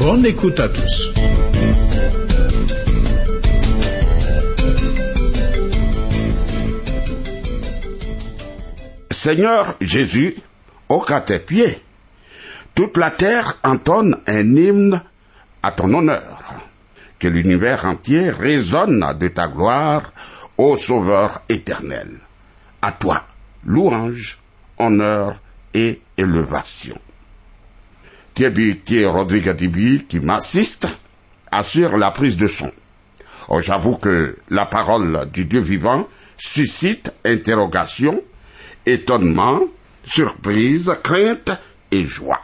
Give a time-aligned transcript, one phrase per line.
[0.00, 1.12] Bonne écoute à tous.
[9.10, 10.36] Seigneur Jésus,
[10.88, 11.82] au qu'à tes pieds,
[12.74, 15.02] toute la terre entonne un hymne
[15.62, 16.54] à ton honneur.
[17.18, 20.14] Que l'univers entier résonne de ta gloire,
[20.56, 22.20] ô Sauveur éternel.
[22.80, 23.26] À toi,
[23.66, 24.38] louange,
[24.78, 25.42] honneur
[25.74, 26.98] et élévation.
[28.34, 30.88] Thierry Thier Rodrigue Tibi, qui m'assiste,
[31.50, 32.70] assure la prise de son.
[33.48, 36.06] Oh, j'avoue que la parole du Dieu vivant
[36.38, 38.22] suscite interrogation,
[38.86, 39.60] étonnement,
[40.04, 41.50] surprise, crainte
[41.90, 42.40] et joie.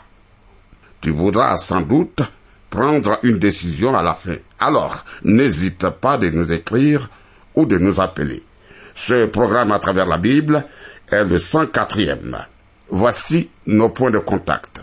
[1.00, 2.22] Tu voudras sans doute
[2.70, 4.36] prendre une décision à la fin.
[4.58, 7.08] Alors, n'hésite pas de nous écrire
[7.54, 8.42] ou de nous appeler.
[8.94, 10.64] Ce programme à travers la Bible
[11.10, 12.36] est le 104e.
[12.88, 14.82] Voici nos points de contact.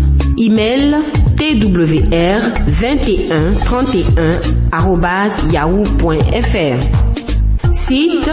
[0.41, 0.97] Email
[1.37, 4.41] twr 21 31
[5.51, 6.79] yahoo.fr.
[7.71, 8.31] Site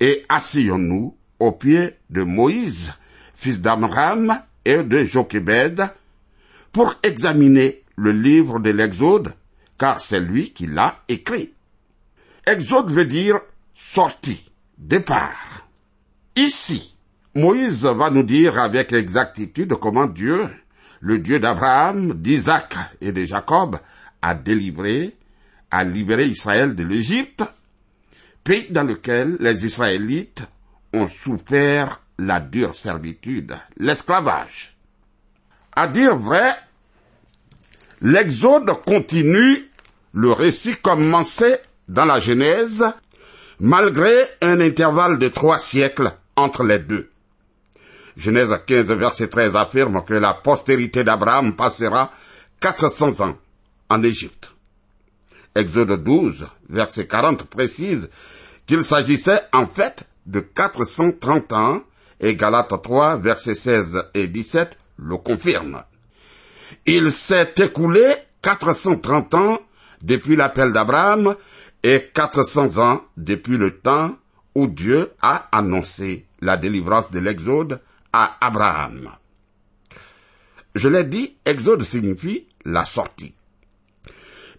[0.00, 2.92] et asseyons-nous au pied de Moïse,
[3.34, 4.34] fils d'Amram
[4.64, 5.84] et de Jochebed,
[6.72, 9.34] pour examiner le livre de l'Exode,
[9.78, 11.52] car c'est lui qui l'a écrit.
[12.46, 13.40] Exode veut dire
[13.74, 15.66] sortie, départ.
[16.36, 16.96] Ici,
[17.34, 20.46] Moïse va nous dire avec exactitude comment Dieu,
[21.00, 23.78] le Dieu d'Abraham, d'Isaac et de Jacob,
[24.22, 25.16] a délivré,
[25.70, 27.44] a libéré Israël de l'Égypte,
[28.42, 30.44] pays dans lequel les Israélites
[30.94, 34.74] ont souffert la dure servitude, l'esclavage.
[35.74, 36.54] À dire vrai,
[38.00, 39.68] l'Exode continue
[40.12, 41.56] le récit commencé
[41.88, 42.84] dans la Genèse,
[43.58, 47.10] malgré un intervalle de trois siècles entre les deux.
[48.16, 52.12] Genèse 15, verset 13 affirme que la postérité d'Abraham passera
[52.60, 53.36] 400 ans
[53.90, 54.52] en Égypte.
[55.56, 58.08] Exode 12, verset 40 précise
[58.66, 61.82] qu'il s'agissait en fait de 430 ans
[62.20, 65.82] et Galates 3, verset 16 et 17 le confirme.
[66.86, 68.04] Il s'est écoulé
[68.42, 69.58] 430 ans
[70.02, 71.34] depuis l'appel d'Abraham
[71.82, 74.16] et 400 ans depuis le temps
[74.54, 77.80] où Dieu a annoncé la délivrance de l'Exode
[78.12, 79.10] à Abraham.
[80.74, 83.34] Je l'ai dit, Exode signifie la sortie.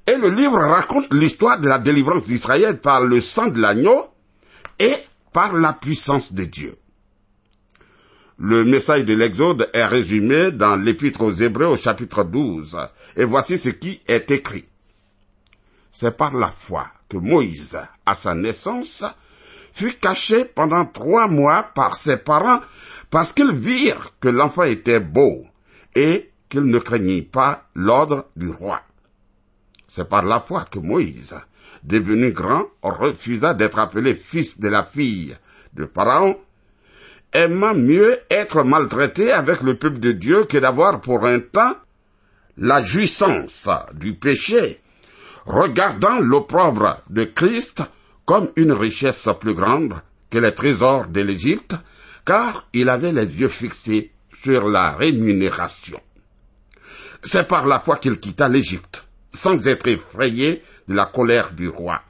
[0.07, 4.07] Et le livre raconte l'histoire de la délivrance d'Israël par le sang de l'agneau
[4.79, 4.93] et
[5.35, 6.77] par la puissance de Dieu.
[8.39, 12.77] Le message de l'Exode est résumé dans l'Épître aux Hébreux au chapitre 12.
[13.17, 14.63] Et voici ce qui est écrit.
[15.91, 19.03] C'est par la foi que Moïse, à sa naissance,
[19.73, 22.61] fut caché pendant trois mois par ses parents
[23.09, 25.43] parce qu'ils virent que l'enfant était beau
[25.95, 28.79] et qu'il ne craignit pas l'ordre du roi.
[29.89, 31.35] C'est par la foi que Moïse,
[31.85, 35.35] devenu grand, refusa d'être appelé fils de la fille
[35.73, 36.37] de Pharaon,
[37.33, 41.75] aimant mieux être maltraité avec le peuple de Dieu que d'avoir pour un temps
[42.57, 44.79] la jouissance du péché,
[45.45, 47.83] regardant l'opprobre de Christ
[48.25, 49.93] comme une richesse plus grande
[50.31, 51.75] que les trésors de l'Égypte,
[52.25, 55.99] car il avait les yeux fixés sur la rémunération.
[57.21, 59.03] C'est par la foi qu'il quitta l'Égypte,
[59.33, 62.01] sans être effrayé de la colère du roi,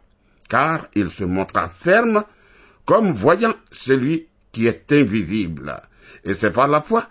[0.50, 2.24] car il se montra ferme
[2.86, 5.76] comme voyant celui qui est invisible.
[6.24, 7.08] Et c'est par la foi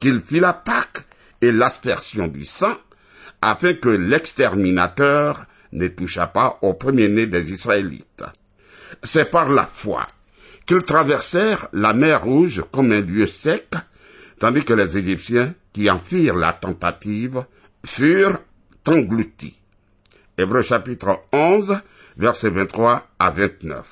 [0.00, 1.04] qu'il fit la Pâque
[1.40, 2.76] et l'aspersion du sang,
[3.40, 8.24] afin que l'exterminateur ne touchât pas au premier-né des Israélites.
[9.02, 10.06] C'est par la foi
[10.66, 13.74] qu'ils traversèrent la mer Rouge comme un lieu sec,
[14.38, 17.44] tandis que les Égyptiens, qui en firent la tentative,
[17.84, 18.40] furent
[18.86, 19.57] engloutis.
[20.40, 21.80] Hébreu chapitre 11,
[22.16, 23.84] versets 23 à 29.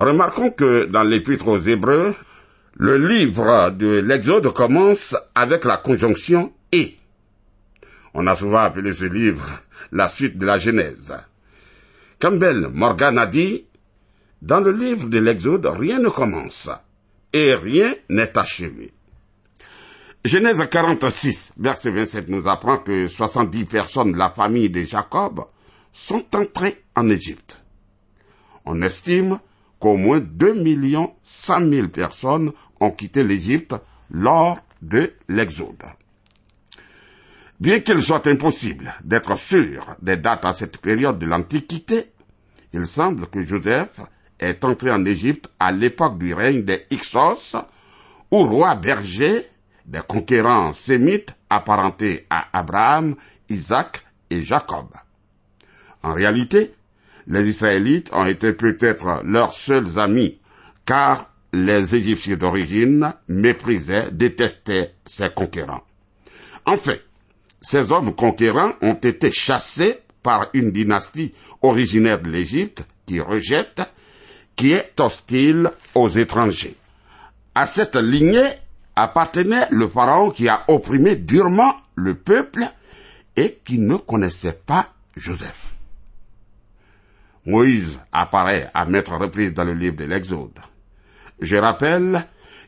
[0.00, 2.12] Remarquons que dans l'épître aux Hébreux,
[2.74, 6.96] le livre de l'Exode commence avec la conjonction et.
[8.14, 9.48] On a souvent appelé ce livre
[9.92, 11.14] la suite de la Genèse.
[12.18, 13.64] Campbell Morgan a dit,
[14.42, 16.68] dans le livre de l'Exode, rien ne commence
[17.32, 18.90] et rien n'est achevé.
[20.24, 25.46] Genèse 46, verset 27 nous apprend que 70 personnes de la famille de Jacob
[25.90, 27.64] sont entrées en Égypte.
[28.64, 29.40] On estime
[29.80, 33.74] qu'au moins 2 millions 100 000 personnes ont quitté l'Égypte
[34.12, 35.82] lors de l'Exode.
[37.58, 42.12] Bien qu'il soit impossible d'être sûr des dates à cette période de l'Antiquité,
[42.72, 44.00] il semble que Joseph
[44.38, 47.56] est entré en Égypte à l'époque du règne des Hyksos,
[48.30, 49.46] ou roi berger
[49.86, 53.16] des conquérants sémites apparentés à Abraham,
[53.48, 54.86] Isaac et Jacob.
[56.02, 56.74] En réalité,
[57.26, 60.40] les Israélites ont été peut-être leurs seuls amis,
[60.84, 65.84] car les Égyptiens d'origine méprisaient, détestaient ces conquérants.
[66.64, 67.04] En fait,
[67.60, 73.82] ces hommes conquérants ont été chassés par une dynastie originaire de l'Égypte qui rejette,
[74.56, 76.76] qui est hostile aux étrangers.
[77.54, 78.48] À cette lignée
[78.96, 82.64] appartenait le pharaon qui a opprimé durement le peuple
[83.36, 85.74] et qui ne connaissait pas Joseph.
[87.46, 90.58] Moïse apparaît à mettre reprise dans le livre de l'Exode.
[91.40, 92.26] Je rappelle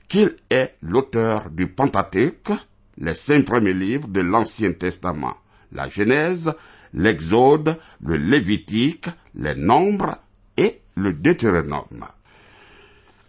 [0.09, 2.51] qu'il est l'auteur du Pentateuque,
[2.99, 5.35] les cinq premiers livres de l'Ancien Testament,
[5.73, 6.53] la Genèse,
[6.93, 10.17] l'Exode, le Lévitique, les Nombres
[10.57, 12.07] et le Deutéronome.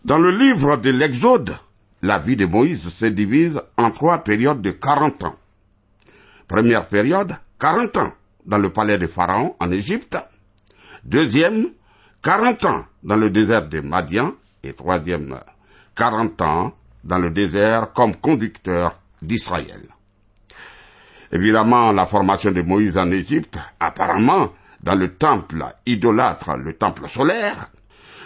[0.03, 1.55] Dans le livre de l'Exode,
[2.05, 5.35] la vie de Moïse se divise en trois périodes de 40 ans.
[6.47, 8.13] Première période, 40 ans
[8.45, 10.17] dans le palais de Pharaon en Égypte.
[11.03, 11.69] Deuxième,
[12.21, 14.33] 40 ans dans le désert de Madian.
[14.63, 15.37] Et troisième,
[15.95, 16.73] 40 ans
[17.03, 19.87] dans le désert comme conducteur d'Israël.
[21.31, 24.49] Évidemment, la formation de Moïse en Égypte, apparemment
[24.81, 27.71] dans le temple idolâtre, le temple solaire,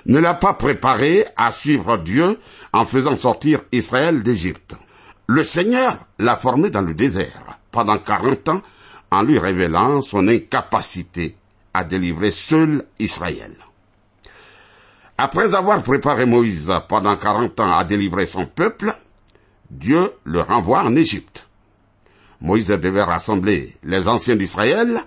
[0.10, 2.40] ne l'a pas préparé à suivre Dieu
[2.74, 4.76] en faisant sortir Israël d'Égypte.
[5.28, 8.62] Le Seigneur l'a formé dans le désert pendant quarante ans
[9.12, 11.36] en lui révélant son incapacité
[11.76, 13.56] à délivrer seul Israël.
[15.20, 18.92] Après avoir préparé Moïse pendant quarante ans à délivrer son peuple,
[19.70, 21.46] Dieu le renvoie en Égypte.
[22.42, 25.02] Moïse devait rassembler les anciens d'Israël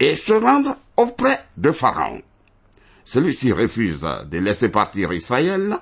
[0.00, 2.22] et se rendre auprès de Pharaon.
[3.04, 5.78] Celui-ci refuse de laisser partir Israël.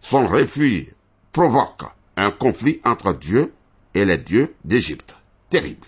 [0.00, 0.88] Son refus
[1.32, 1.82] provoque
[2.16, 3.52] un conflit entre Dieu
[3.94, 5.16] et les dieux d'Égypte.
[5.50, 5.86] Terrible.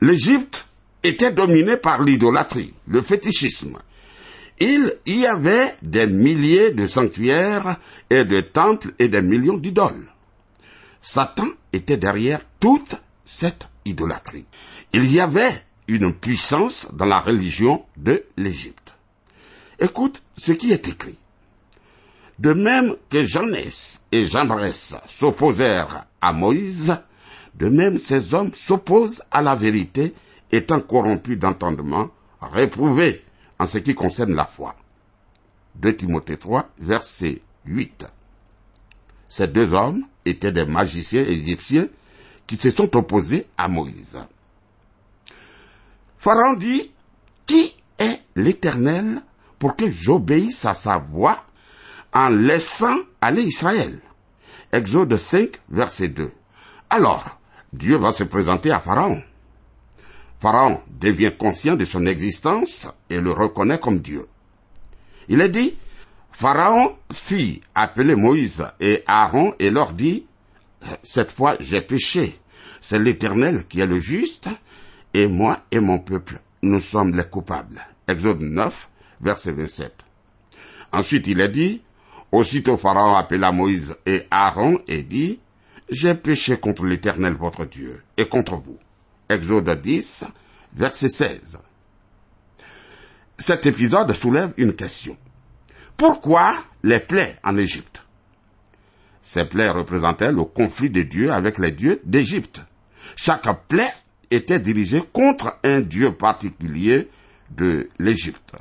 [0.00, 0.66] L'Égypte
[1.02, 3.78] était dominée par l'idolâtrie, le fétichisme.
[4.58, 7.76] Il y avait des milliers de sanctuaires
[8.10, 10.08] et de temples et des millions d'idoles.
[11.00, 14.44] Satan était derrière toute cette idolâtrie.
[14.92, 18.81] Il y avait une puissance dans la religion de l'Égypte.
[19.82, 21.18] Écoute ce qui est écrit.
[22.38, 24.72] De même que Jeannès et Jambres
[25.08, 26.96] s'opposèrent à Moïse,
[27.56, 30.14] de même ces hommes s'opposent à la vérité,
[30.52, 32.10] étant corrompus d'entendement,
[32.40, 33.24] réprouvés
[33.58, 34.76] en ce qui concerne la foi.
[35.74, 38.06] 2 Timothée 3, verset 8.
[39.28, 41.88] Ces deux hommes étaient des magiciens égyptiens
[42.46, 44.18] qui se sont opposés à Moïse.
[46.18, 46.92] Pharaon dit,
[47.46, 49.22] Qui est l'Éternel
[49.62, 51.44] pour que j'obéisse à sa voix
[52.12, 54.00] en laissant aller Israël
[54.72, 56.32] Exode 5, verset 2.
[56.90, 57.38] Alors,
[57.72, 59.22] Dieu va se présenter à Pharaon.
[60.40, 64.26] Pharaon devient conscient de son existence et le reconnaît comme Dieu.
[65.28, 65.76] Il est dit,
[66.32, 70.26] Pharaon fit appeler Moïse et Aaron et leur dit,
[71.04, 72.36] Cette fois j'ai péché,
[72.80, 74.48] c'est l'Éternel qui est le juste,
[75.14, 77.80] et moi et mon peuple, nous sommes les coupables.
[78.08, 78.88] Exode 9,
[79.22, 80.04] verset 27.
[80.92, 81.82] Ensuite il est dit,
[82.30, 85.38] aussitôt Pharaon appela Moïse et Aaron et dit,
[85.88, 88.78] j'ai péché contre l'Éternel votre Dieu et contre vous.
[89.28, 90.24] Exode 10,
[90.74, 91.58] verset 16.
[93.38, 95.16] Cet épisode soulève une question.
[95.96, 98.04] Pourquoi les plaies en Égypte?
[99.22, 102.62] Ces plaies représentaient le conflit des dieux avec les dieux d'Égypte.
[103.16, 103.92] Chaque plaie
[104.30, 107.08] était dirigée contre un dieu particulier
[107.50, 108.54] de l'Égypte.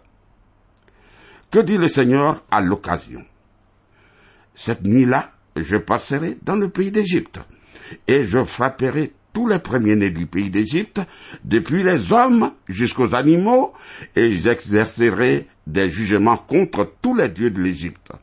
[1.51, 3.25] Que dit le Seigneur à l'occasion?
[4.55, 7.41] Cette nuit-là, je passerai dans le pays d'Égypte,
[8.08, 11.01] et je frapperai tous les premiers-nés du pays d'Égypte,
[11.43, 13.74] depuis les hommes jusqu'aux animaux,
[14.15, 18.13] et j'exercerai des jugements contre tous les dieux de l'Égypte.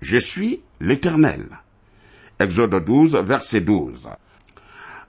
[0.00, 1.48] Je suis l'Éternel.
[2.38, 4.08] Exode 12, verset 12.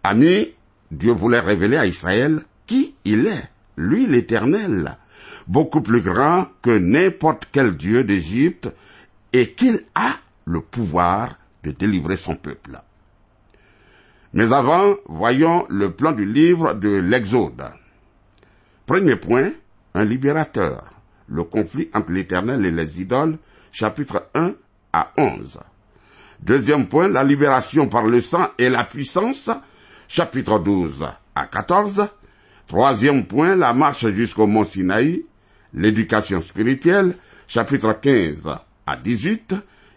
[0.03, 0.55] Ami,
[0.89, 4.98] Dieu voulait révéler à Israël qui il est, lui l'Éternel,
[5.47, 8.73] beaucoup plus grand que n'importe quel dieu d'Égypte,
[9.33, 10.12] et qu'il a
[10.45, 12.79] le pouvoir de délivrer son peuple.
[14.33, 17.63] Mais avant, voyons le plan du livre de l'Exode.
[18.85, 19.51] Premier point,
[19.93, 20.85] un libérateur.
[21.27, 23.38] Le conflit entre l'Éternel et les idoles,
[23.71, 24.53] chapitre 1
[24.91, 25.59] à 11.
[26.41, 29.50] Deuxième point, la libération par le sang et la puissance,
[30.07, 32.07] chapitre 12 à 14.
[32.67, 35.25] Troisième point, la marche jusqu'au mont Sinaï,
[35.74, 37.15] l'éducation spirituelle,
[37.48, 38.50] chapitre 15
[38.86, 39.56] à 18.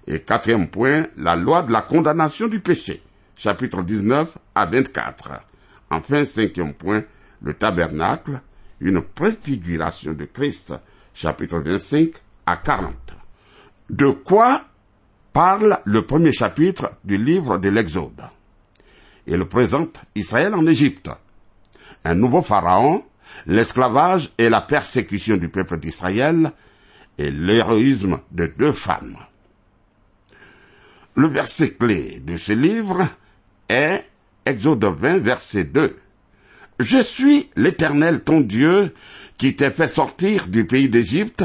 [0.09, 3.03] Et quatrième point, la loi de la condamnation du péché,
[3.37, 5.31] chapitre 19 à 24.
[5.91, 7.03] Enfin, cinquième point,
[7.43, 8.41] le tabernacle,
[8.81, 10.75] une préfiguration de Christ,
[11.13, 12.11] chapitre 25
[12.47, 12.95] à 40.
[13.91, 14.65] De quoi
[15.33, 18.23] parle le premier chapitre du livre de l'Exode?
[19.27, 21.11] Il présente Israël en Égypte,
[22.05, 23.03] un nouveau pharaon,
[23.47, 26.53] l'esclavage et la persécution du peuple d'Israël,
[27.19, 29.17] et l'héroïsme de deux femmes.
[31.15, 33.07] Le verset clé de ce livre
[33.69, 34.05] est
[34.45, 35.97] Exode 20, verset 2.
[36.79, 38.93] Je suis l'Éternel ton Dieu
[39.39, 41.45] qui t'ai fait sortir du pays d'Égypte,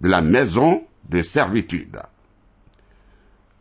[0.00, 2.00] de la maison de servitude.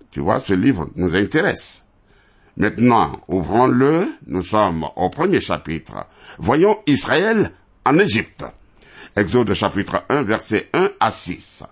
[0.10, 1.86] Tu vois, ce livre nous intéresse.
[2.58, 6.06] Maintenant, ouvrons-le, nous sommes au premier chapitre.
[6.38, 7.52] Voyons Israël
[7.86, 8.46] en Égypte.
[9.16, 11.64] Exode chapitre 1, verset 1 à 6.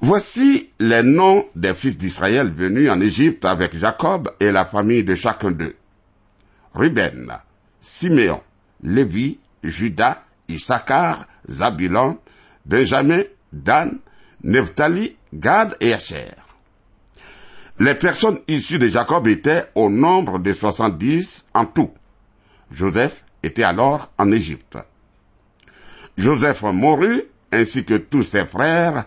[0.00, 5.14] Voici les noms des fils d'Israël venus en Égypte avec Jacob et la famille de
[5.14, 5.76] chacun d'eux.
[6.74, 7.32] Ruben,
[7.80, 8.42] Siméon,
[8.82, 12.18] Lévi, Judas, Issachar, Zabulon,
[12.66, 13.98] Benjamin, Dan,
[14.42, 16.32] Nephtali, Gad et Asher.
[17.78, 21.90] Les personnes issues de Jacob étaient au nombre de soixante-dix en tout.
[22.70, 24.76] Joseph était alors en Égypte.
[26.18, 27.22] Joseph mourut,
[27.52, 29.04] ainsi que tous ses frères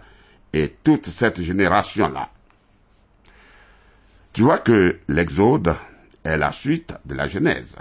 [0.53, 2.29] et toute cette génération-là.
[4.31, 5.75] Tu vois que l'Exode
[6.23, 7.77] est la suite de la Genèse.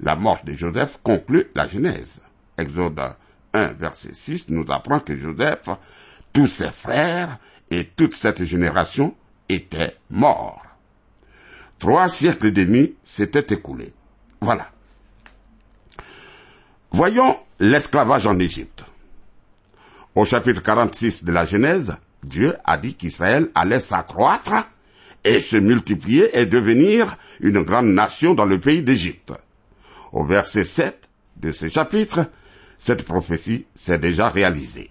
[0.00, 2.20] La mort de Joseph conclut la Genèse.
[2.56, 3.00] Exode
[3.52, 5.68] 1, verset 6 nous apprend que Joseph,
[6.32, 7.38] tous ses frères
[7.70, 9.14] et toute cette génération
[9.48, 10.62] étaient morts.
[11.78, 13.92] Trois siècles et demi s'étaient écoulés.
[14.40, 14.70] Voilà.
[16.92, 18.84] Voyons l'esclavage en Égypte.
[20.14, 24.52] Au chapitre 46 de la Genèse, Dieu a dit qu'Israël allait s'accroître
[25.24, 29.32] et se multiplier et devenir une grande nation dans le pays d'Égypte.
[30.12, 32.26] Au verset 7 de ce chapitre,
[32.76, 34.90] cette prophétie s'est déjà réalisée.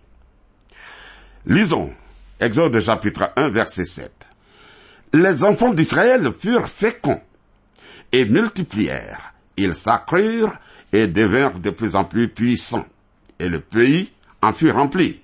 [1.46, 1.94] Lisons
[2.40, 4.12] Exode chapitre 1 verset 7.
[5.14, 7.22] Les enfants d'Israël furent féconds
[8.12, 9.36] et multiplièrent.
[9.58, 10.58] Ils s'accrurent
[10.94, 12.86] et devinrent de plus en plus puissants.
[13.40, 15.22] Et le pays en fut rempli.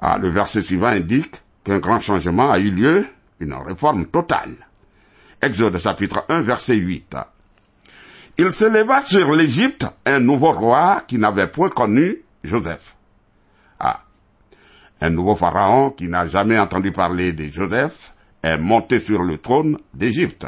[0.00, 3.06] Ah, le verset suivant indique qu'un grand changement a eu lieu,
[3.40, 4.56] une réforme totale.
[5.40, 7.16] Exode chapitre 1 verset 8.
[8.38, 12.96] Il se leva sur l'Égypte un nouveau roi qui n'avait point connu Joseph.
[13.78, 14.02] Ah,
[15.00, 18.12] un nouveau pharaon qui n'a jamais entendu parler de Joseph
[18.42, 20.46] est monté sur le trône d'Égypte.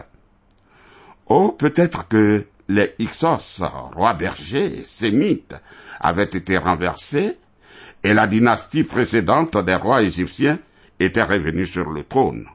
[1.26, 3.62] Oh, peut-être que les Ixos,
[3.94, 5.54] rois bergers, sémites,
[6.00, 7.38] avaient été renversés
[8.02, 10.58] et la dynastie précédente des rois égyptiens
[10.98, 12.46] était revenue sur le trône.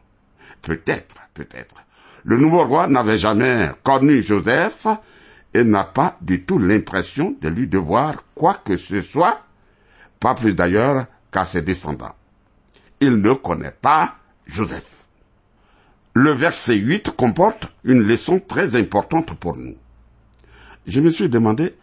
[0.61, 1.75] Peut-être, peut-être.
[2.23, 4.87] Le nouveau roi n'avait jamais connu Joseph
[5.53, 9.41] et n'a pas du tout l'impression de lui devoir quoi que ce soit,
[10.19, 12.15] pas plus d'ailleurs qu'à ses descendants.
[12.99, 14.15] Il ne connaît pas
[14.45, 15.05] Joseph.
[16.13, 19.75] Le verset 8 comporte une leçon très importante pour nous.
[20.87, 21.75] Je me suis demandé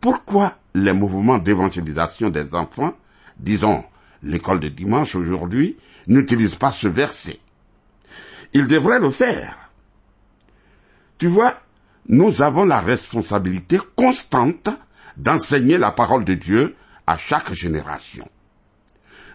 [0.00, 2.94] pourquoi les mouvements d'évangélisation des enfants,
[3.38, 3.84] disons
[4.22, 5.76] l'école de dimanche aujourd'hui,
[6.06, 7.38] n'utilisent pas ce verset.
[8.52, 9.70] Ils devraient le faire.
[11.18, 11.54] Tu vois,
[12.08, 14.68] nous avons la responsabilité constante
[15.16, 16.76] d'enseigner la parole de Dieu
[17.06, 18.28] à chaque génération.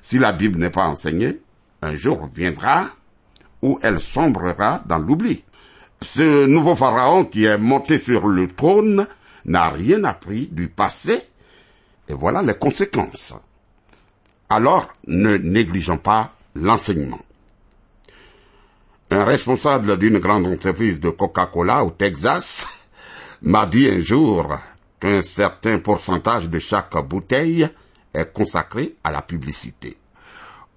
[0.01, 1.41] Si la Bible n'est pas enseignée,
[1.81, 2.85] un jour viendra
[3.61, 5.43] où elle sombrera dans l'oubli.
[6.01, 9.07] Ce nouveau pharaon qui est monté sur le trône
[9.45, 11.21] n'a rien appris du passé,
[12.09, 13.35] et voilà les conséquences.
[14.49, 17.21] Alors, ne négligeons pas l'enseignement.
[19.11, 22.87] Un responsable d'une grande entreprise de Coca-Cola au Texas
[23.43, 24.57] m'a dit un jour
[24.99, 27.69] qu'un certain pourcentage de chaque bouteille
[28.13, 29.97] est consacré à la publicité.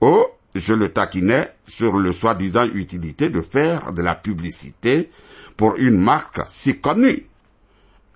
[0.01, 5.11] Oh, je le taquinais sur le soi-disant utilité de faire de la publicité
[5.57, 7.27] pour une marque si connue.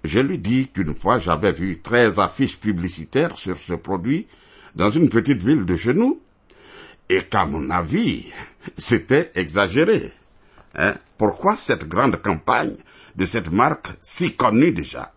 [0.05, 4.27] Je lui dis qu'une fois j'avais vu treize affiches publicitaires sur ce produit
[4.75, 6.21] dans une petite ville de chez nous,
[7.09, 8.27] et qu'à mon avis,
[8.79, 10.13] c'était exagéré.
[10.77, 10.95] Hein?
[11.17, 12.77] Pourquoi cette grande campagne
[13.17, 15.13] de cette marque si connue déjà?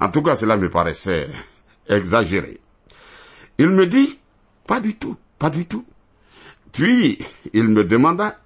[0.00, 1.28] En tout cas, cela me paraissait
[1.88, 2.58] exagéré.
[3.58, 4.18] Il me dit,
[4.66, 5.84] pas du tout, pas du tout.
[6.74, 7.18] Puis,
[7.52, 8.36] il me demanda,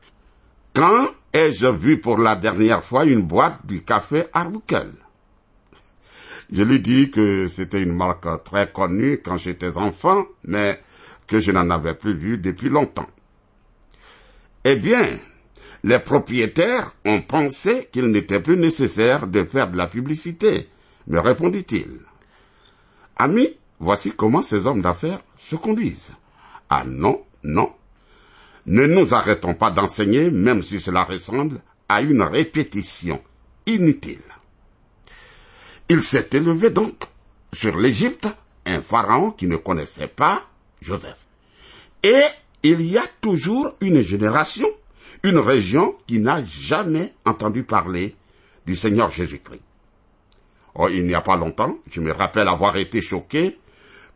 [0.75, 4.93] quand ai-je vu pour la dernière fois une boîte du café Arbuckle?
[6.53, 10.79] Je lui dis que c'était une marque très connue quand j'étais enfant, mais
[11.27, 13.09] que je n'en avais plus vu depuis longtemps.
[14.65, 15.07] Eh bien,
[15.83, 20.69] les propriétaires ont pensé qu'il n'était plus nécessaire de faire de la publicité,
[21.07, 22.01] me répondit-il.
[23.17, 26.13] Ami, voici comment ces hommes d'affaires se conduisent.
[26.69, 27.73] Ah non, non,
[28.69, 33.21] ne nous arrêtons pas d'enseigner, même si cela ressemble à une répétition
[33.67, 34.21] inutile.
[35.89, 37.05] Il s'est élevé donc
[37.53, 38.29] sur l'Égypte
[38.67, 40.47] un pharaon qui ne connaissait pas
[40.83, 41.17] Joseph.
[42.03, 42.25] Et
[42.63, 44.69] il y a toujours une génération,
[45.23, 48.15] une région qui n'a jamais entendu parler
[48.67, 49.63] du Seigneur Jésus-Christ.
[50.75, 53.57] Oh, il n'y a pas longtemps, je me rappelle avoir été choqué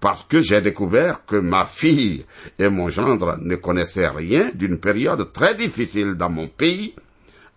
[0.02, 2.26] parce que j'ai découvert que ma fille
[2.58, 6.96] et mon gendre ne connaissaient rien d'une période très difficile dans mon pays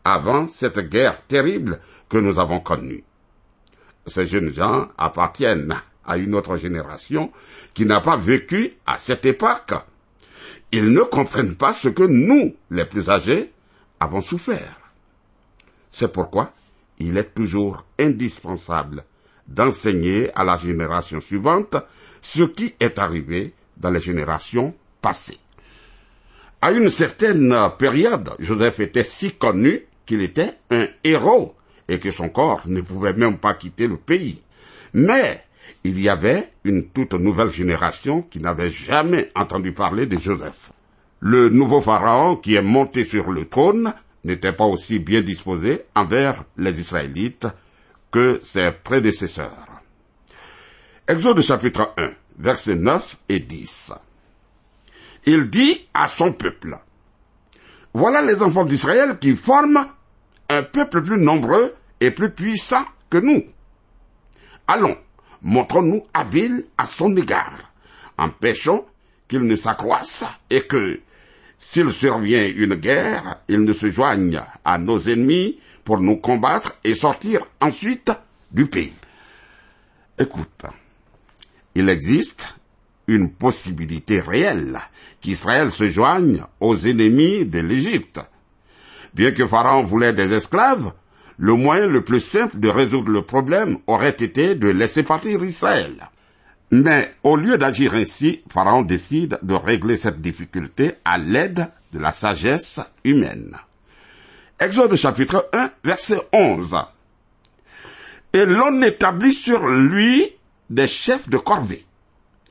[0.04, 3.04] avant cette guerre terrible que nous avons connue.
[4.06, 5.74] Ces jeunes gens appartiennent
[6.06, 7.32] à une autre génération
[7.74, 9.74] qui n'a pas vécu à cette époque.
[10.72, 13.52] Ils ne comprennent pas ce que nous, les plus âgés,
[14.00, 14.80] avons souffert.
[15.90, 16.52] C'est pourquoi
[17.00, 19.04] il est toujours indispensable
[19.48, 21.76] d'enseigner à la génération suivante
[22.26, 25.38] ce qui est arrivé dans les générations passées.
[26.60, 31.54] À une certaine période, Joseph était si connu qu'il était un héros
[31.88, 34.42] et que son corps ne pouvait même pas quitter le pays.
[34.96, 35.44] Mais
[35.84, 40.72] il y avait une toute nouvelle génération qui n'avait jamais entendu parler de Joseph.
[41.20, 46.44] Le nouveau pharaon qui est monté sur le trône n'était pas aussi bien disposé envers
[46.58, 47.46] les Israélites
[48.10, 49.75] que ses prédécesseurs.
[51.08, 53.94] Exode chapitre 1, versets 9 et 10.
[55.28, 56.80] Il dit à son peuple,
[57.94, 59.86] Voilà les enfants d'Israël qui forment
[60.50, 63.44] un peuple plus nombreux et plus puissant que nous.
[64.68, 64.98] Allons,
[65.44, 67.72] montrons-nous habiles à son égard,
[68.18, 68.84] empêchons
[69.28, 71.02] qu'il ne s'accroisse et que,
[71.60, 76.96] s'il survient une guerre, il ne se joigne à nos ennemis pour nous combattre et
[76.96, 78.12] sortir ensuite
[78.52, 78.94] du pays.
[80.18, 80.66] Écoute,
[81.76, 82.56] il existe
[83.08, 84.80] une possibilité réelle
[85.22, 88.22] qu'Israël se joigne aux ennemis de l'Égypte.
[89.14, 90.94] Bien que Pharaon voulait des esclaves,
[91.38, 96.10] le moyen le plus simple de résoudre le problème aurait été de laisser partir Israël.
[96.72, 102.12] Mais au lieu d'agir ainsi, Pharaon décide de régler cette difficulté à l'aide de la
[102.12, 103.56] sagesse humaine.
[104.60, 106.76] Exode chapitre 1, verset 11.
[108.34, 110.35] Et l'on établit sur lui
[110.70, 111.86] des chefs de corvée,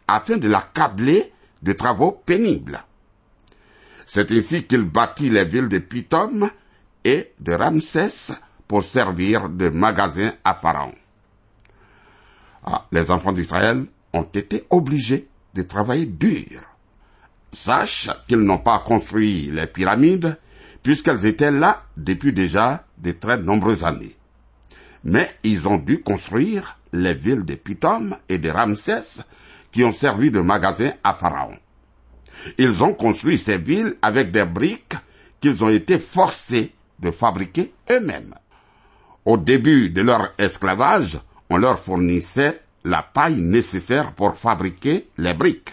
[0.07, 2.85] afin de l'accabler de travaux pénibles.
[4.07, 6.49] C'est ainsi qu'il bâtit les villes de Pitom
[7.05, 8.33] et de Ramsès
[8.69, 10.95] pour servir de magasin à Pharaon.
[12.67, 16.61] Ah, les enfants d'Israël ont été obligés de travailler dur.
[17.53, 20.39] Sache qu'ils n'ont pas construit les pyramides,
[20.83, 24.17] puisqu'elles étaient là depuis déjà de très nombreuses années.
[25.05, 29.23] Mais ils ont dû construire les villes de Pitom et de Ramsès
[29.73, 31.57] qui ont servi de magasin à Pharaon.
[32.57, 34.95] Ils ont construit ces villes avec des briques
[35.41, 38.35] qu'ils ont été forcés de fabriquer eux-mêmes.
[39.25, 41.19] Au début de leur esclavage,
[41.51, 45.73] on leur fournissait la paille nécessaire pour fabriquer les briques.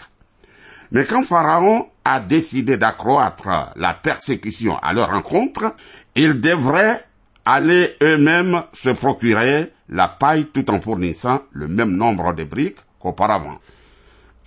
[0.90, 5.74] Mais quand Pharaon a décidé d'accroître la persécution à leur encontre,
[6.16, 7.06] il devrait
[7.44, 13.58] allaient eux-mêmes se procurer la paille tout en fournissant le même nombre de briques qu'auparavant.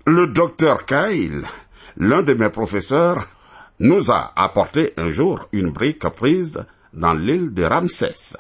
[0.08, 1.44] Le docteur Kyle,
[1.98, 3.28] l'un de mes professeurs,
[3.80, 8.38] nous a apporté un jour une brique prise dans l'île de Ramsès.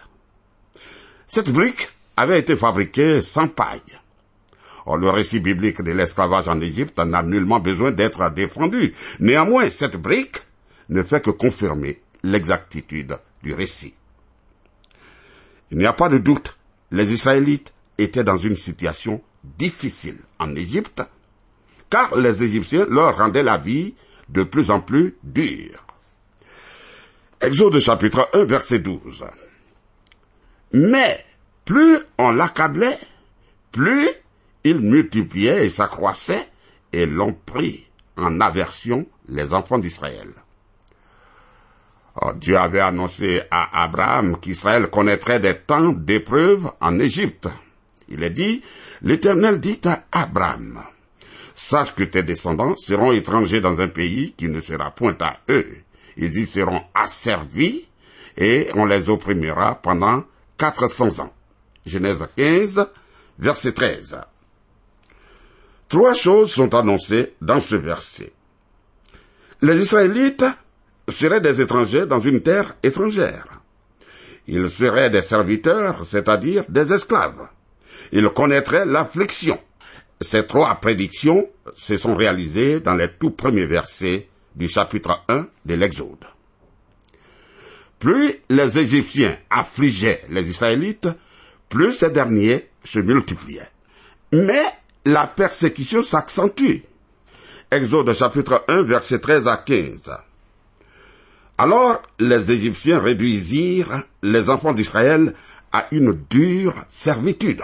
[1.27, 3.81] Cette brique avait été fabriquée sans paille.
[4.85, 8.93] Or, le récit biblique de l'esclavage en Égypte n'a nullement besoin d'être défendu.
[9.19, 10.37] Néanmoins, cette brique
[10.89, 13.95] ne fait que confirmer l'exactitude du récit.
[15.71, 16.57] Il n'y a pas de doute,
[16.91, 21.03] les Israélites étaient dans une situation difficile en Égypte,
[21.89, 23.95] car les Égyptiens leur rendaient la vie
[24.29, 25.85] de plus en plus dure.
[27.41, 29.25] Exode chapitre 1 verset 12.
[30.73, 31.23] Mais
[31.63, 32.99] plus on l'accablait,
[33.71, 34.09] plus
[34.63, 36.47] il multipliait et s'accroissait,
[36.91, 40.29] et l'ont pris en aversion les enfants d'Israël.
[42.21, 47.49] Oh, Dieu avait annoncé à Abraham qu'Israël connaîtrait des temps d'épreuve en Égypte.
[48.07, 48.61] Il est dit,
[49.01, 50.81] l'Éternel dit à Abraham,
[51.53, 55.75] sache que tes descendants seront étrangers dans un pays qui ne sera point à eux.
[56.15, 57.85] Ils y seront asservis
[58.37, 60.23] et on les opprimera pendant
[60.57, 61.33] quatre cents ans.
[61.85, 62.87] Genèse 15,
[63.39, 64.21] verset 13.
[65.89, 68.31] Trois choses sont annoncées dans ce verset.
[69.61, 70.45] Les Israélites
[71.09, 73.61] seraient des étrangers dans une terre étrangère.
[74.47, 77.47] Ils seraient des serviteurs, c'est-à-dire des esclaves.
[78.11, 79.59] Ils connaîtraient l'affliction.
[80.21, 85.73] Ces trois prédictions se sont réalisées dans les tout premiers versets du chapitre 1 de
[85.73, 86.25] l'Exode.
[87.99, 91.07] Plus les Égyptiens affligeaient les Israélites,
[91.69, 93.69] plus ces derniers se multipliaient.
[94.31, 94.63] Mais
[95.05, 96.83] la persécution s'accentue.
[97.71, 100.11] Exode chapitre 1 verset 13 à 15.
[101.57, 105.33] Alors les Égyptiens réduisirent les enfants d'Israël
[105.71, 107.61] à une dure servitude.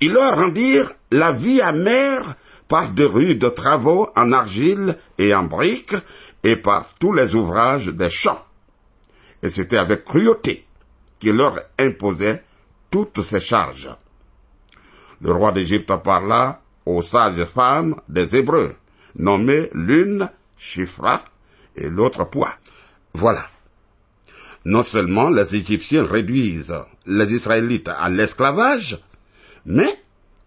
[0.00, 2.34] Ils leur rendirent la vie amère
[2.68, 5.96] par de rudes travaux en argile et en briques
[6.42, 8.44] et par tous les ouvrages des champs.
[9.42, 10.66] Et c'était avec cruauté
[11.18, 12.44] qu'ils leur imposait
[12.90, 13.88] toutes ces charges.
[15.22, 18.74] Le roi d'Égypte parla aux sages femmes des Hébreux,
[19.16, 21.24] nommées l'une Chifra
[21.76, 22.54] et l'autre Poids.
[23.14, 23.48] Voilà.
[24.64, 26.74] Non seulement les Égyptiens réduisent
[27.06, 28.98] les Israélites à l'esclavage,
[29.64, 29.88] mais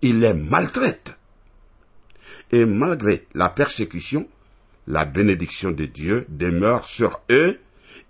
[0.01, 1.15] ils les maltraitent.
[2.51, 4.27] Et malgré la persécution,
[4.87, 7.59] la bénédiction de Dieu demeure sur eux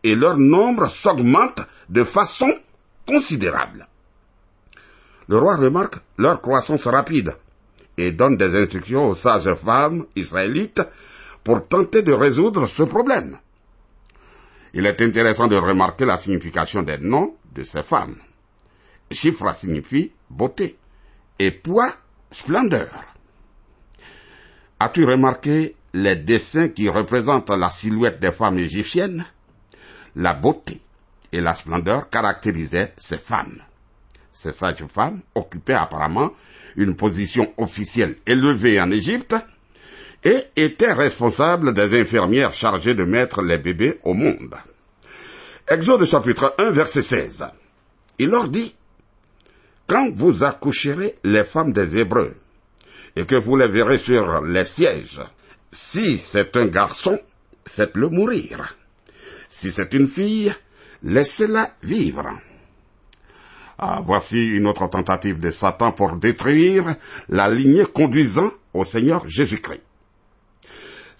[0.04, 2.52] et leur nombre s'augmente de façon
[3.06, 3.88] considérable.
[5.28, 7.36] Le roi remarque leur croissance rapide
[7.98, 10.82] et donne des instructions aux sages femmes israélites
[11.44, 13.38] pour tenter de résoudre ce problème.
[14.74, 18.18] Il est intéressant de remarquer la signification des noms de ces femmes.
[19.12, 20.78] Chiffre signifie beauté
[21.40, 21.92] et poids
[22.32, 22.90] splendeur.
[24.80, 29.26] As-tu remarqué les dessins qui représentent la silhouette des femmes égyptiennes?
[30.16, 30.82] La beauté
[31.32, 33.62] et la splendeur caractérisaient ces femmes.
[34.32, 36.32] Ces sages femmes occupaient apparemment
[36.76, 39.36] une position officielle élevée en Égypte
[40.24, 44.56] et étaient responsables des infirmières chargées de mettre les bébés au monde.
[45.68, 47.46] Exode chapitre 1 verset 16.
[48.18, 48.76] Il leur dit,
[49.88, 52.36] Quand vous accoucherez les femmes des Hébreux,
[53.16, 55.22] et que vous les verrez sur les sièges,
[55.72, 57.20] si c'est un garçon,
[57.68, 58.78] faites-le mourir.
[59.48, 60.54] Si c'est une fille,
[61.04, 62.28] laissez-la vivre.
[63.78, 66.96] Ah, voici une autre tentative de Satan pour détruire
[67.30, 69.82] la lignée conduisant au Seigneur Jésus-Christ.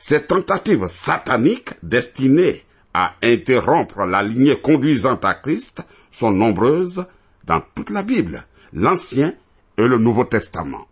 [0.02, 7.06] Ces tentatives sataniques destinées à interrompre la lignée conduisant à Christ sont nombreuses
[7.44, 9.34] dans toute la Bible, l'Ancien
[9.78, 10.88] et le Nouveau Testament.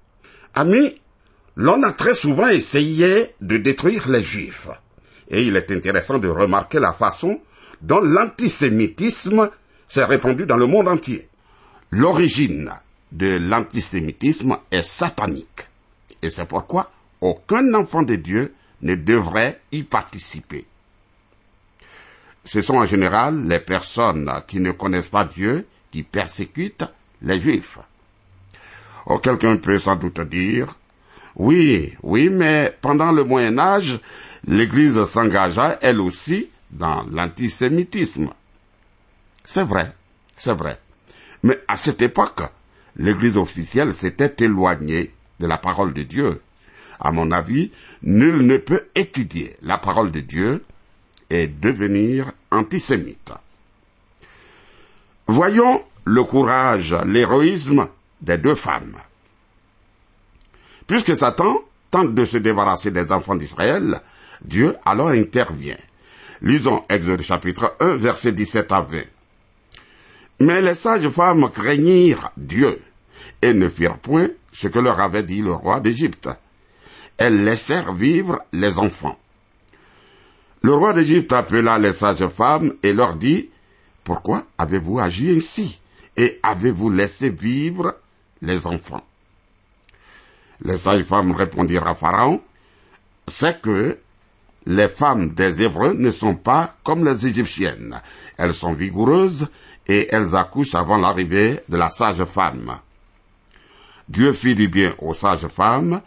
[0.54, 1.00] Amis,
[1.56, 4.68] l'on a très souvent essayé de détruire les Juifs.
[5.30, 7.40] Et il est intéressant de remarquer la façon
[7.82, 9.50] dont l'antisémitisme
[9.88, 11.30] s'est répandu dans le monde entier.
[11.92, 12.72] L'origine
[13.14, 15.68] de l'antisémitisme est satanique.
[16.22, 16.92] Et c'est pourquoi
[17.22, 20.66] aucun enfant de Dieu ne devrait y participer.
[22.46, 26.86] Ce sont en général les personnes qui ne connaissent pas Dieu qui persécutent
[27.22, 27.80] les Juifs.
[29.06, 30.76] Oh, quelqu'un peut sans doute dire,
[31.36, 34.00] oui, oui, mais pendant le Moyen Âge,
[34.46, 38.30] l'Église s'engagea elle aussi dans l'antisémitisme.
[39.46, 39.94] C'est vrai,
[40.36, 40.80] c'est vrai.
[41.44, 42.42] Mais à cette époque,
[42.96, 46.42] l'Église officielle s'était éloignée de la parole de Dieu.
[47.00, 47.72] À mon avis,
[48.04, 50.64] nul ne peut étudier la parole de Dieu
[51.30, 53.34] et devenir antisémite.
[55.28, 57.88] Voyons le courage, l'héroïsme
[58.22, 58.98] des deux femmes.
[60.88, 64.02] Puisque Satan tente de se débarrasser des enfants d'Israël,
[64.42, 65.78] Dieu alors intervient.
[66.42, 69.02] Lisons Exode chapitre 1, verset 17 à 20.
[70.40, 72.80] Mais les sages femmes craignirent Dieu
[73.42, 76.30] et ne firent point ce que leur avait dit le roi d'Égypte.
[77.18, 79.18] Elles laissèrent vivre les enfants.
[80.62, 83.50] Le roi d'Égypte appela les sages femmes et leur dit,
[84.04, 85.80] Pourquoi avez-vous agi ainsi
[86.16, 87.96] et avez-vous laissé vivre
[88.42, 89.04] les enfants?
[90.62, 92.42] Les sages femmes répondirent à Pharaon,
[93.28, 93.98] C'est que
[94.66, 98.02] les femmes des Hébreux ne sont pas comme les Égyptiennes.
[98.38, 99.48] Elles sont vigoureuses
[99.88, 102.80] et elles accouchent avant l'arrivée de la sage femme.
[104.10, 106.02] Dieu fit du bien aux sages femmes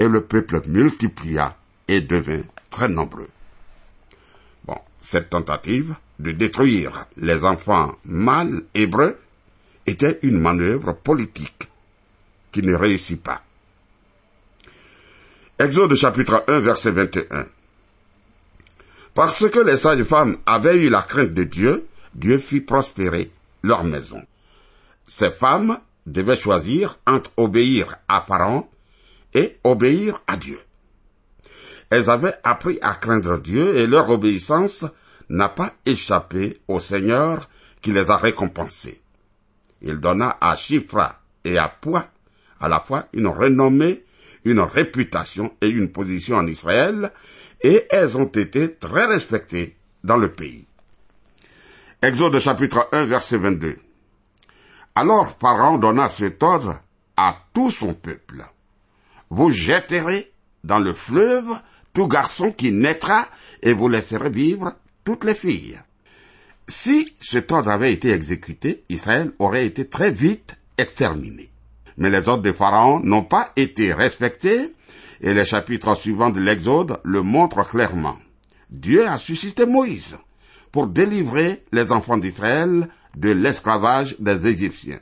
[0.00, 3.28] et le peuple multiplia et devint très nombreux.
[4.64, 9.18] Bon, cette tentative de détruire les enfants mâles hébreux
[9.86, 11.68] était une manœuvre politique
[12.50, 13.42] qui ne réussit pas.
[15.58, 17.46] Exode chapitre 1 verset 21.
[19.14, 23.30] Parce que les sages femmes avaient eu la crainte de Dieu, Dieu fit prospérer
[23.62, 24.22] leur maison.
[25.06, 28.66] Ces femmes devaient choisir entre obéir à Pharaon
[29.34, 30.58] et obéir à Dieu.
[31.90, 34.84] Elles avaient appris à craindre Dieu et leur obéissance
[35.28, 37.48] n'a pas échappé au Seigneur
[37.82, 39.00] qui les a récompensées.
[39.82, 42.06] Il donna à Chifra et à Poix
[42.60, 44.04] à la fois une renommée,
[44.44, 47.10] une réputation et une position en Israël,
[47.62, 50.66] et elles ont été très respectées dans le pays.
[52.02, 53.76] Exode chapitre 1 verset 22.
[54.94, 56.80] Alors Pharaon donna cet ordre
[57.16, 58.44] à tout son peuple.
[59.30, 60.32] Vous jetterez
[60.64, 61.48] dans le fleuve
[61.92, 63.26] tout garçon qui naîtra
[63.62, 65.80] et vous laisserez vivre toutes les filles.
[66.66, 71.50] Si cet ordre avait été exécuté, Israël aurait été très vite exterminé.
[71.96, 74.74] Mais les ordres de Pharaon n'ont pas été respectés
[75.20, 78.16] et les chapitres suivants de l'Exode le montrent clairement.
[78.70, 80.18] Dieu a suscité Moïse
[80.72, 85.00] pour délivrer les enfants d'Israël de l'esclavage des Égyptiens.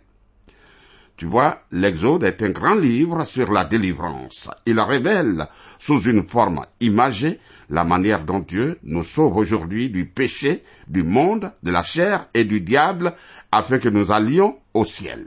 [1.18, 4.48] Tu vois, l'Exode est un grand livre sur la délivrance.
[4.66, 5.46] Il révèle,
[5.80, 11.50] sous une forme imagée, la manière dont Dieu nous sauve aujourd'hui du péché, du monde,
[11.64, 13.14] de la chair et du diable,
[13.50, 15.26] afin que nous allions au ciel.